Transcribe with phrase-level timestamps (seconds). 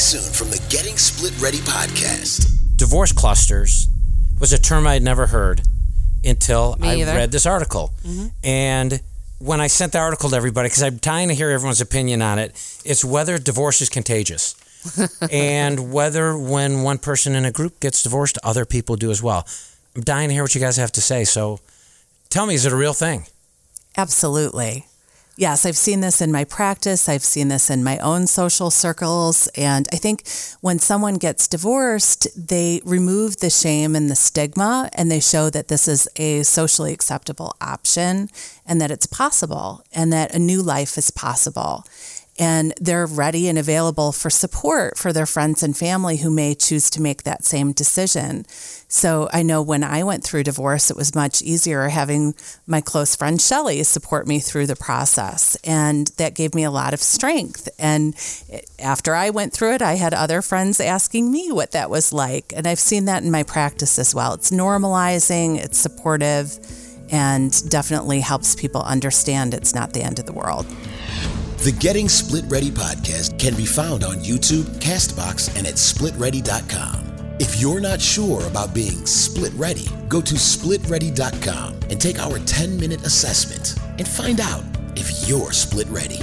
[0.00, 2.48] soon from the Getting Split Ready podcast.
[2.76, 3.86] Divorce clusters
[4.40, 5.60] was a term I had never heard
[6.24, 7.92] until I read this article.
[8.02, 8.28] Mm-hmm.
[8.42, 9.02] And
[9.40, 12.38] when I sent the article to everybody, because I'm dying to hear everyone's opinion on
[12.38, 12.52] it,
[12.82, 14.54] it's whether divorce is contagious.
[15.30, 19.46] and whether when one person in a group gets divorced, other people do as well.
[19.94, 21.24] I'm dying to hear what you guys have to say.
[21.24, 21.60] So
[22.30, 23.26] tell me, is it a real thing?
[23.98, 24.86] Absolutely.
[25.36, 27.08] Yes, I've seen this in my practice.
[27.08, 29.48] I've seen this in my own social circles.
[29.56, 30.28] And I think
[30.60, 35.68] when someone gets divorced, they remove the shame and the stigma and they show that
[35.68, 38.28] this is a socially acceptable option
[38.66, 41.84] and that it's possible and that a new life is possible.
[42.40, 46.88] And they're ready and available for support for their friends and family who may choose
[46.90, 48.46] to make that same decision.
[48.88, 52.34] So I know when I went through divorce, it was much easier having
[52.66, 55.54] my close friend Shelly support me through the process.
[55.64, 57.68] And that gave me a lot of strength.
[57.78, 58.14] And
[58.78, 62.54] after I went through it, I had other friends asking me what that was like.
[62.56, 64.32] And I've seen that in my practice as well.
[64.32, 66.58] It's normalizing, it's supportive,
[67.12, 70.64] and definitely helps people understand it's not the end of the world.
[71.62, 77.36] The Getting Split Ready podcast can be found on YouTube, Castbox, and at splitready.com.
[77.38, 82.80] If you're not sure about being split ready, go to splitready.com and take our 10
[82.80, 84.64] minute assessment and find out
[84.96, 86.20] if you're split ready.